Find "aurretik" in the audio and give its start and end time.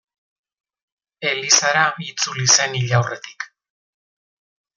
3.01-3.47